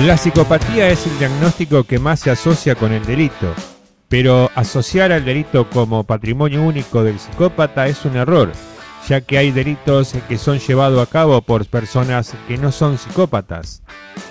La 0.00 0.16
psicopatía 0.16 0.88
es 0.88 1.06
el 1.06 1.16
diagnóstico 1.18 1.84
que 1.84 2.00
más 2.00 2.18
se 2.18 2.30
asocia 2.30 2.74
con 2.74 2.92
el 2.92 3.04
delito, 3.04 3.54
pero 4.08 4.50
asociar 4.56 5.12
al 5.12 5.24
delito 5.24 5.68
como 5.70 6.02
patrimonio 6.02 6.62
único 6.62 7.04
del 7.04 7.20
psicópata 7.20 7.86
es 7.86 8.04
un 8.04 8.16
error, 8.16 8.50
ya 9.06 9.20
que 9.20 9.38
hay 9.38 9.52
delitos 9.52 10.14
que 10.28 10.38
son 10.38 10.58
llevados 10.58 11.00
a 11.06 11.10
cabo 11.10 11.42
por 11.42 11.66
personas 11.66 12.34
que 12.48 12.58
no 12.58 12.72
son 12.72 12.98
psicópatas. 12.98 13.82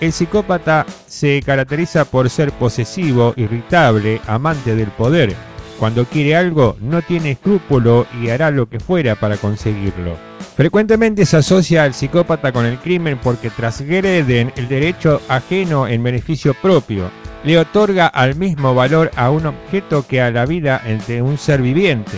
El 0.00 0.12
psicópata 0.12 0.86
se 1.06 1.42
caracteriza 1.44 2.04
por 2.04 2.30
ser 2.30 2.52
posesivo, 2.52 3.32
irritable, 3.36 4.20
amante 4.28 4.76
del 4.76 4.88
poder. 4.88 5.34
Cuando 5.80 6.04
quiere 6.04 6.36
algo 6.36 6.76
no 6.80 7.02
tiene 7.02 7.32
escrúpulo 7.32 8.06
y 8.22 8.28
hará 8.28 8.50
lo 8.50 8.68
que 8.68 8.78
fuera 8.78 9.16
para 9.16 9.36
conseguirlo. 9.36 10.35
Frecuentemente 10.56 11.26
se 11.26 11.36
asocia 11.36 11.82
al 11.82 11.92
psicópata 11.92 12.50
con 12.50 12.64
el 12.64 12.78
crimen 12.78 13.20
porque 13.22 13.50
transgreden 13.50 14.54
el 14.56 14.68
derecho 14.68 15.20
ajeno 15.28 15.86
en 15.86 16.02
beneficio 16.02 16.54
propio. 16.54 17.10
Le 17.44 17.58
otorga 17.58 18.06
al 18.06 18.36
mismo 18.36 18.74
valor 18.74 19.10
a 19.16 19.30
un 19.30 19.44
objeto 19.44 20.06
que 20.06 20.22
a 20.22 20.30
la 20.30 20.46
vida 20.46 20.82
de 21.06 21.20
un 21.20 21.36
ser 21.36 21.60
viviente. 21.60 22.16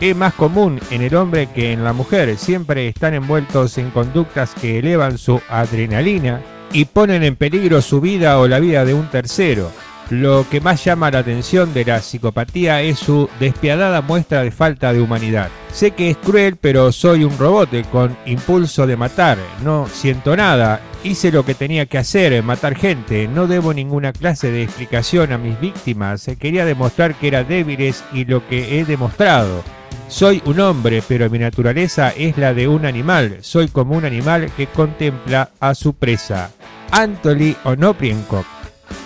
Es 0.00 0.14
más 0.14 0.32
común 0.34 0.78
en 0.92 1.02
el 1.02 1.16
hombre 1.16 1.48
que 1.48 1.72
en 1.72 1.82
la 1.82 1.92
mujer. 1.92 2.36
Siempre 2.38 2.86
están 2.86 3.14
envueltos 3.14 3.76
en 3.78 3.90
conductas 3.90 4.54
que 4.60 4.78
elevan 4.78 5.18
su 5.18 5.40
adrenalina 5.48 6.40
y 6.72 6.84
ponen 6.84 7.24
en 7.24 7.34
peligro 7.34 7.82
su 7.82 8.00
vida 8.00 8.38
o 8.38 8.46
la 8.46 8.60
vida 8.60 8.84
de 8.84 8.94
un 8.94 9.08
tercero. 9.10 9.72
Lo 10.10 10.46
que 10.50 10.60
más 10.60 10.84
llama 10.84 11.10
la 11.10 11.20
atención 11.20 11.72
de 11.72 11.84
la 11.84 12.02
psicopatía 12.02 12.82
es 12.82 12.98
su 12.98 13.30
despiadada 13.40 14.02
muestra 14.02 14.42
de 14.42 14.50
falta 14.50 14.92
de 14.92 15.00
humanidad. 15.00 15.48
Sé 15.72 15.92
que 15.92 16.10
es 16.10 16.16
cruel, 16.18 16.56
pero 16.56 16.92
soy 16.92 17.24
un 17.24 17.36
robot 17.38 17.70
con 17.90 18.16
impulso 18.26 18.86
de 18.86 18.96
matar. 18.96 19.38
No 19.62 19.86
siento 19.90 20.36
nada. 20.36 20.80
Hice 21.02 21.32
lo 21.32 21.44
que 21.44 21.54
tenía 21.54 21.86
que 21.86 21.98
hacer, 21.98 22.42
matar 22.42 22.74
gente. 22.74 23.26
No 23.26 23.46
debo 23.46 23.72
ninguna 23.72 24.12
clase 24.12 24.50
de 24.50 24.62
explicación 24.62 25.32
a 25.32 25.38
mis 25.38 25.58
víctimas. 25.58 26.30
Quería 26.38 26.66
demostrar 26.66 27.14
que 27.14 27.28
eran 27.28 27.48
débiles 27.48 28.04
y 28.12 28.26
lo 28.26 28.46
que 28.46 28.78
he 28.78 28.84
demostrado. 28.84 29.62
Soy 30.08 30.42
un 30.44 30.60
hombre, 30.60 31.02
pero 31.08 31.30
mi 31.30 31.38
naturaleza 31.38 32.10
es 32.10 32.36
la 32.36 32.52
de 32.52 32.68
un 32.68 32.84
animal. 32.84 33.38
Soy 33.40 33.68
como 33.68 33.96
un 33.96 34.04
animal 34.04 34.50
que 34.56 34.66
contempla 34.66 35.50
a 35.58 35.74
su 35.74 35.94
presa. 35.94 36.50
Anthony 36.90 37.56
Onoprienko 37.64 38.44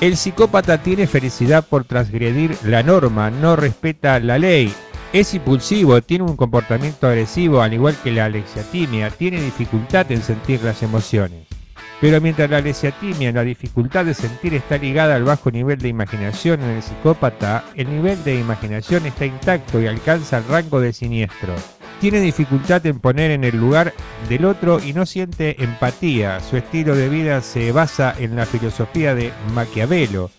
el 0.00 0.16
psicópata 0.16 0.82
tiene 0.82 1.06
felicidad 1.06 1.64
por 1.64 1.84
transgredir 1.84 2.56
la 2.64 2.82
norma, 2.82 3.30
no 3.30 3.56
respeta 3.56 4.20
la 4.20 4.38
ley, 4.38 4.72
es 5.12 5.34
impulsivo, 5.34 6.02
tiene 6.02 6.24
un 6.24 6.36
comportamiento 6.36 7.06
agresivo 7.06 7.62
al 7.62 7.74
igual 7.74 7.96
que 8.02 8.12
la 8.12 8.26
alexiatimia, 8.26 9.10
tiene 9.10 9.40
dificultad 9.40 10.10
en 10.12 10.22
sentir 10.22 10.62
las 10.62 10.82
emociones. 10.82 11.46
Pero 12.00 12.20
mientras 12.20 12.50
la 12.50 12.58
alexiatimia, 12.58 13.32
la 13.32 13.42
dificultad 13.42 14.04
de 14.04 14.12
sentir 14.12 14.52
está 14.52 14.76
ligada 14.76 15.14
al 15.14 15.24
bajo 15.24 15.50
nivel 15.50 15.78
de 15.78 15.88
imaginación 15.88 16.60
en 16.62 16.70
el 16.70 16.82
psicópata, 16.82 17.64
el 17.74 17.88
nivel 17.90 18.22
de 18.24 18.38
imaginación 18.38 19.06
está 19.06 19.24
intacto 19.24 19.80
y 19.80 19.86
alcanza 19.86 20.38
el 20.38 20.44
rango 20.44 20.80
de 20.80 20.92
siniestro 20.92 21.54
tiene 22.00 22.20
dificultad 22.20 22.84
en 22.86 23.00
poner 23.00 23.30
en 23.30 23.44
el 23.44 23.56
lugar 23.56 23.94
del 24.28 24.44
otro 24.44 24.80
y 24.80 24.92
no 24.92 25.06
siente 25.06 25.62
empatía. 25.62 26.40
Su 26.40 26.56
estilo 26.56 26.94
de 26.94 27.08
vida 27.08 27.40
se 27.40 27.72
basa 27.72 28.14
en 28.18 28.36
la 28.36 28.46
filosofía 28.46 29.14
de 29.14 29.32
Maquiavelo. 29.54 30.30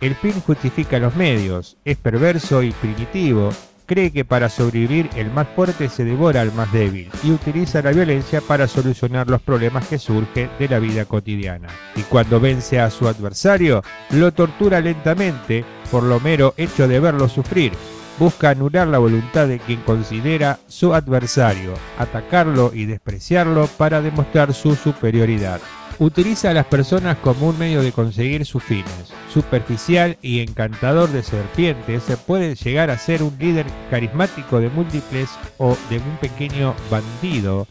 El 0.00 0.14
fin 0.14 0.34
justifica 0.46 0.98
los 0.98 1.16
medios, 1.16 1.78
es 1.84 1.96
perverso 1.96 2.62
y 2.62 2.72
primitivo, 2.72 3.50
cree 3.86 4.10
que 4.10 4.24
para 4.24 4.48
sobrevivir 4.48 5.08
el 5.16 5.30
más 5.30 5.46
fuerte 5.54 5.88
se 5.88 6.04
devora 6.04 6.42
al 6.42 6.52
más 6.52 6.70
débil 6.72 7.08
y 7.22 7.30
utiliza 7.30 7.80
la 7.80 7.92
violencia 7.92 8.40
para 8.40 8.66
solucionar 8.66 9.28
los 9.28 9.40
problemas 9.40 9.86
que 9.86 9.98
surgen 9.98 10.50
de 10.58 10.68
la 10.68 10.80
vida 10.80 11.04
cotidiana. 11.06 11.68
Y 11.94 12.02
cuando 12.02 12.40
vence 12.40 12.80
a 12.80 12.90
su 12.90 13.08
adversario, 13.08 13.82
lo 14.10 14.32
tortura 14.32 14.80
lentamente 14.80 15.64
por 15.90 16.02
lo 16.02 16.20
mero 16.20 16.52
hecho 16.56 16.88
de 16.88 17.00
verlo 17.00 17.28
sufrir, 17.28 17.72
busca 18.18 18.50
anular 18.50 18.86
la 18.88 18.98
voluntad 18.98 19.46
de 19.46 19.58
quien 19.58 19.80
considera 19.82 20.58
su 20.68 20.94
adversario, 20.94 21.74
atacarlo 21.98 22.72
y 22.74 22.86
despreciarlo 22.86 23.66
para 23.78 24.00
demostrar 24.00 24.54
su 24.54 24.74
superioridad. 24.74 25.60
Utiliza 25.98 26.50
a 26.50 26.54
las 26.54 26.66
personas 26.66 27.16
como 27.18 27.48
un 27.48 27.58
medio 27.58 27.82
de 27.82 27.92
conseguir 27.92 28.44
sus 28.44 28.62
fines. 28.62 29.12
Superficial 29.32 30.18
y 30.20 30.40
encantador 30.40 31.08
de 31.08 31.22
serpientes, 31.22 32.02
puede 32.26 32.54
llegar 32.54 32.90
a 32.90 32.98
ser 32.98 33.22
un 33.22 33.34
líder 33.38 33.66
carismático 33.90 34.60
de 34.60 34.68
múltiples 34.68 35.30
o 35.56 35.76
de 35.88 35.98
un 35.98 36.16
pequeño 36.20 36.74
bandido. 36.90 37.66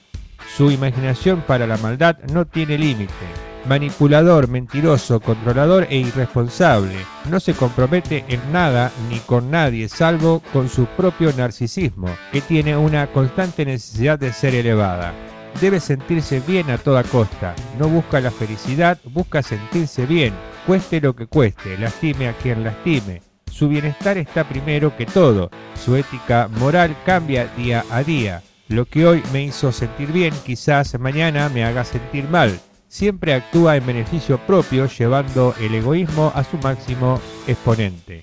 Su 0.57 0.71
imaginación 0.71 1.43
para 1.45 1.67
la 1.67 1.77
maldad 1.77 2.17
no 2.31 2.45
tiene 2.45 2.77
límite 2.77 3.54
manipulador, 3.67 4.47
mentiroso, 4.47 5.19
controlador 5.19 5.87
e 5.89 5.97
irresponsable. 5.97 6.95
No 7.29 7.39
se 7.39 7.53
compromete 7.53 8.25
en 8.27 8.39
nada 8.51 8.91
ni 9.09 9.19
con 9.19 9.51
nadie 9.51 9.89
salvo 9.89 10.41
con 10.53 10.69
su 10.69 10.85
propio 10.85 11.31
narcisismo, 11.33 12.07
que 12.31 12.41
tiene 12.41 12.77
una 12.77 13.07
constante 13.07 13.65
necesidad 13.65 14.19
de 14.19 14.33
ser 14.33 14.55
elevada. 14.55 15.13
Debe 15.59 15.79
sentirse 15.79 16.41
bien 16.45 16.69
a 16.69 16.77
toda 16.77 17.03
costa. 17.03 17.55
No 17.79 17.87
busca 17.87 18.19
la 18.19 18.31
felicidad, 18.31 18.99
busca 19.05 19.41
sentirse 19.41 20.05
bien, 20.05 20.33
cueste 20.67 20.99
lo 20.99 21.15
que 21.15 21.27
cueste, 21.27 21.77
lastime 21.77 22.27
a 22.27 22.33
quien 22.33 22.63
lastime. 22.63 23.21
Su 23.49 23.69
bienestar 23.69 24.17
está 24.17 24.43
primero 24.43 24.97
que 24.97 25.05
todo. 25.05 25.49
Su 25.81 25.95
ética 25.95 26.49
moral 26.59 26.95
cambia 27.05 27.47
día 27.55 27.85
a 27.89 28.03
día. 28.03 28.41
Lo 28.67 28.85
que 28.85 29.05
hoy 29.05 29.23
me 29.31 29.43
hizo 29.43 29.71
sentir 29.71 30.11
bien 30.11 30.33
quizás 30.45 30.99
mañana 30.99 31.49
me 31.49 31.63
haga 31.63 31.85
sentir 31.85 32.27
mal 32.27 32.59
siempre 32.87 33.33
actúa 33.33 33.75
en 33.77 33.85
beneficio 33.85 34.37
propio 34.45 34.87
llevando 34.87 35.53
el 35.59 35.75
egoísmo 35.75 36.31
a 36.35 36.43
su 36.43 36.57
máximo 36.57 37.19
exponente. 37.47 38.21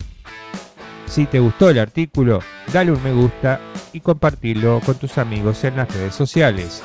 Si 1.07 1.27
te 1.27 1.41
gustó 1.41 1.69
el 1.69 1.79
artículo, 1.79 2.41
dale 2.73 2.93
un 2.93 3.03
me 3.03 3.13
gusta 3.13 3.61
y 3.93 4.01
compartilo 4.01 4.81
con 4.85 4.95
tus 4.95 5.19
amigos 5.19 5.63
en 5.65 5.77
las 5.77 5.95
redes 5.95 6.15
sociales. 6.15 6.83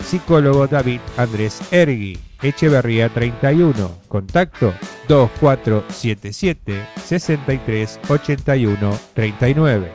Psicólogo 0.00 0.66
David 0.66 1.00
Andrés 1.16 1.60
Ergui, 1.72 2.18
Echeverría 2.42 3.08
31, 3.08 3.98
contacto 4.08 4.74
2477 5.08 6.86
63 7.04 8.00
39. 9.14 9.92